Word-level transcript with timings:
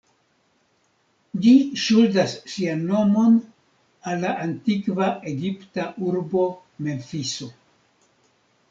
Ĝi 1.43 1.51
ŝuldas 1.81 2.33
sian 2.55 2.81
nomon 2.93 3.37
al 4.13 4.21
la 4.25 4.33
antikva 4.49 5.11
egipta 5.35 5.87
urbo 6.11 6.49
Memfiso. 6.89 7.55